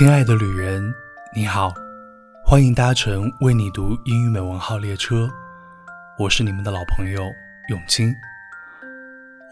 [0.00, 0.94] 亲爱的旅人，
[1.36, 1.74] 你好，
[2.42, 5.28] 欢迎搭乘为你读英语美文号列车，
[6.18, 7.30] 我是你们的老朋友
[7.68, 8.10] 永清。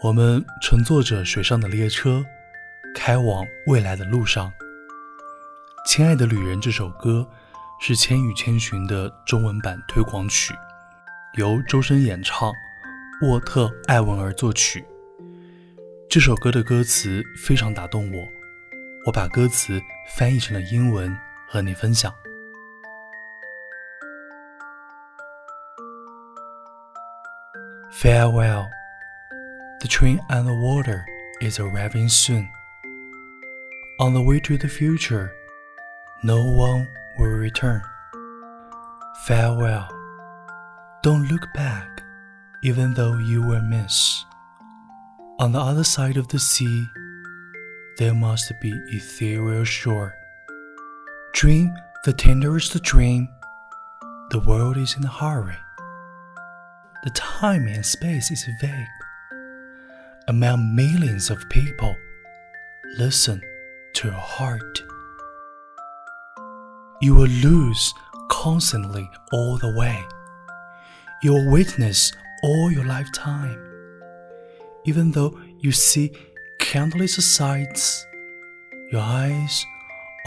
[0.01, 2.25] 我们乘坐着水上的列车，
[2.95, 4.51] 开往未来的路上。
[5.85, 7.29] 亲爱的旅人这首歌
[7.79, 10.51] 是《千与千寻》的中文版推广曲，
[11.35, 12.51] 由周深演唱，
[13.21, 14.83] 沃特·艾文儿作曲。
[16.09, 18.38] 这首歌的歌词非常打动我。
[19.06, 21.16] 我把歌词翻译成了英文
[21.48, 22.12] 和你分享。
[27.92, 28.68] Farewell,
[29.80, 31.04] the train on the water
[31.40, 32.48] is arriving soon.
[34.00, 35.30] On the way to the future,
[36.22, 36.88] no one
[37.18, 37.80] will return.
[39.26, 39.88] Farewell,
[41.02, 42.02] don't look back,
[42.62, 44.24] even though you will miss.
[45.38, 46.86] On the other side of the sea,
[47.99, 50.15] there must be ethereal shore.
[51.33, 51.73] Dream
[52.05, 53.27] the tenderest dream.
[54.31, 55.57] The world is in a hurry.
[57.03, 58.87] The time and space is vague.
[60.29, 61.93] Among millions of people,
[62.97, 63.41] listen
[63.95, 64.83] to your heart.
[67.01, 67.93] You will lose
[68.31, 70.01] constantly all the way.
[71.21, 73.59] You will witness all your lifetime.
[74.85, 76.13] Even though you see
[76.69, 78.05] countless sights,
[78.91, 79.65] your eyes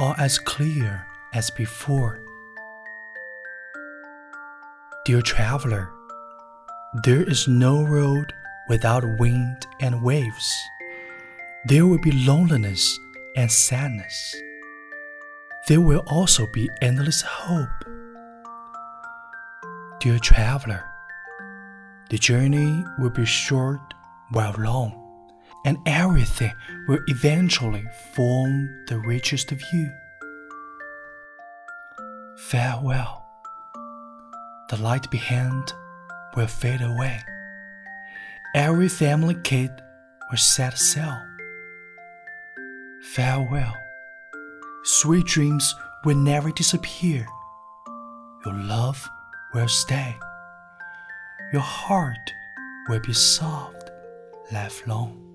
[0.00, 2.20] are as clear as before.
[5.04, 5.88] Dear traveler,
[7.04, 8.32] there is no road
[8.68, 10.52] without wind and waves.
[11.66, 12.98] There will be loneliness
[13.36, 14.34] and sadness.
[15.68, 17.84] There will also be endless hope.
[20.00, 20.82] Dear traveler,
[22.10, 23.94] the journey will be short
[24.32, 25.02] while long
[25.64, 26.52] and everything
[26.88, 29.91] will eventually form the richest view.
[32.37, 33.25] Farewell.
[34.70, 35.72] The light behind
[36.37, 37.20] will fade away.
[38.54, 39.70] Every family kid
[40.31, 41.19] will set sail.
[43.03, 43.75] Farewell.
[44.84, 47.26] Sweet dreams will never disappear.
[48.44, 49.08] Your love
[49.54, 50.16] will stay.
[51.53, 52.32] Your heart
[52.88, 53.91] will be soft,
[54.50, 55.31] lifelong.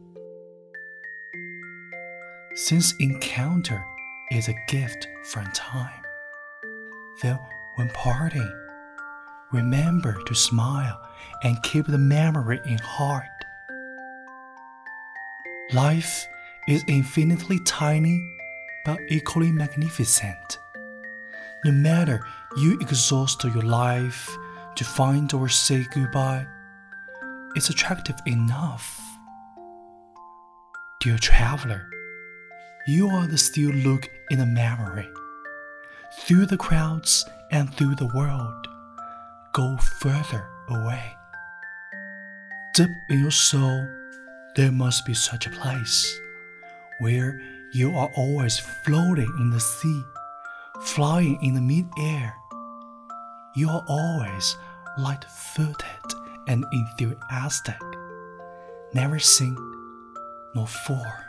[2.58, 3.86] Since encounter
[4.32, 6.02] is a gift from time,
[7.22, 7.38] then
[7.76, 8.52] when parting,
[9.52, 11.00] remember to smile
[11.44, 13.26] and keep the memory in heart.
[15.72, 16.26] Life
[16.68, 18.28] is infinitely tiny
[18.86, 20.58] but equally magnificent.
[21.64, 22.26] No matter
[22.58, 24.36] you exhaust your life
[24.78, 26.48] to find or say goodbye,
[27.56, 29.00] it's attractive enough.
[31.00, 31.88] Dear traveler,
[32.88, 35.08] you are the still look in the memory.
[36.22, 38.68] Through the crowds and through the world,
[39.52, 41.16] go further away.
[42.76, 43.86] Deep in your soul,
[44.56, 46.18] there must be such a place
[47.00, 47.42] where
[47.74, 50.04] you are always floating in the sea,
[50.82, 52.34] flying in the mid-air.
[53.56, 54.56] You are always
[54.98, 56.14] light-footed
[56.48, 57.82] and enthusiastic,
[58.94, 59.60] never sink
[60.56, 61.27] nor fall.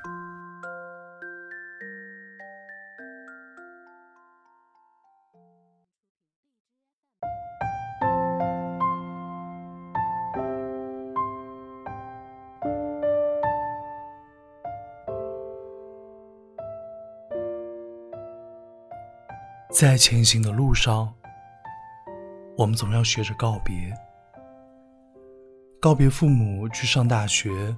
[19.71, 21.12] 在前行的路上，
[22.56, 23.95] 我们总要学着告别：
[25.79, 27.77] 告别父母去上大学，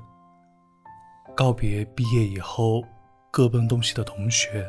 [1.37, 2.85] 告别毕业以后
[3.33, 4.65] 各奔东西的同学，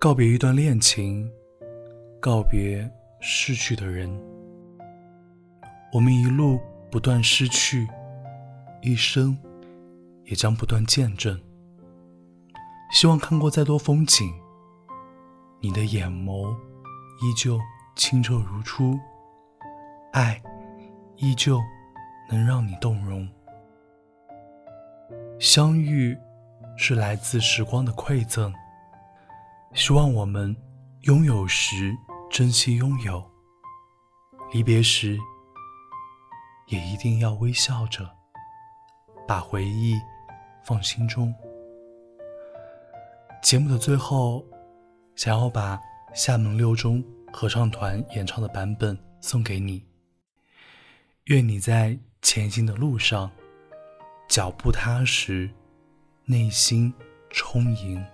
[0.00, 1.30] 告别一段恋情，
[2.18, 4.10] 告别逝去的人。
[5.92, 6.58] 我们一路
[6.90, 7.86] 不断失去，
[8.82, 9.38] 一生
[10.24, 11.40] 也将不断见证。
[12.92, 14.28] 希望看过再多风景。
[15.62, 16.56] 你的眼眸
[17.20, 17.60] 依旧
[17.94, 18.98] 清澈如初，
[20.12, 20.42] 爱
[21.16, 21.60] 依旧
[22.30, 23.28] 能让你动容。
[25.38, 26.16] 相遇
[26.78, 28.50] 是来自时光的馈赠，
[29.74, 30.56] 希望我们
[31.02, 31.94] 拥有时
[32.30, 33.22] 珍惜拥有，
[34.52, 35.18] 离别时
[36.68, 38.08] 也一定要微笑着，
[39.28, 39.94] 把回忆
[40.64, 41.34] 放心中。
[43.42, 44.42] 节目的最后。
[45.16, 45.78] 想要把
[46.14, 49.84] 厦门六中合唱团演唱的版本送给你。
[51.24, 53.30] 愿你在前行的路上，
[54.28, 55.50] 脚步踏实，
[56.24, 56.92] 内心
[57.30, 58.04] 充盈。